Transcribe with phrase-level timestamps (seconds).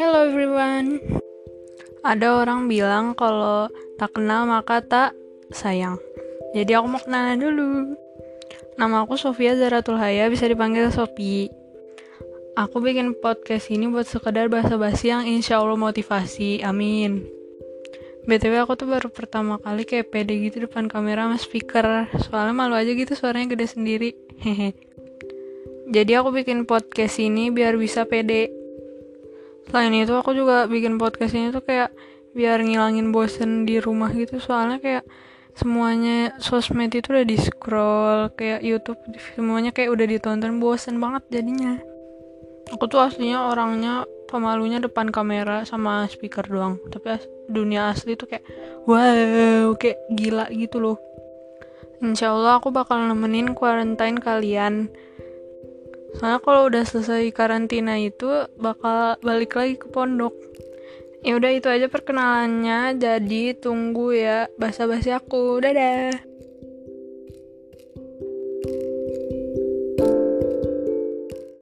[0.00, 0.96] Hello everyone.
[2.00, 3.68] Ada orang bilang kalau
[4.00, 5.12] tak kenal maka tak
[5.52, 6.00] sayang.
[6.56, 8.00] Jadi aku mau kenalan dulu.
[8.80, 11.52] Nama aku Sofia Zaratul Haya, bisa dipanggil Sopi.
[12.56, 16.64] Aku bikin podcast ini buat sekedar bahasa-basi yang insya Allah motivasi.
[16.64, 17.28] Amin.
[18.24, 22.08] BTW aku tuh baru pertama kali kayak pede gitu depan kamera sama speaker.
[22.24, 24.16] Soalnya malu aja gitu suaranya gede sendiri.
[24.40, 24.85] Hehe.
[25.86, 28.50] Jadi aku bikin podcast ini biar bisa pede.
[29.70, 31.94] Selain itu aku juga bikin podcast ini tuh kayak
[32.34, 34.42] biar ngilangin bosen di rumah gitu.
[34.42, 35.06] Soalnya kayak
[35.54, 39.00] semuanya sosmed itu udah di scroll kayak YouTube
[39.38, 41.78] semuanya kayak udah ditonton bosen banget jadinya.
[42.74, 46.82] Aku tuh aslinya orangnya pemalunya depan kamera sama speaker doang.
[46.90, 48.42] Tapi as dunia asli tuh kayak
[48.90, 50.98] wow kayak gila gitu loh.
[52.02, 54.90] Insya Allah aku bakal nemenin quarantine kalian
[56.14, 60.32] Soalnya kalau udah selesai karantina itu bakal balik lagi ke pondok.
[61.26, 62.94] Ya udah itu aja perkenalannya.
[62.94, 65.58] Jadi tunggu ya basa-basi aku.
[65.58, 66.14] Dadah.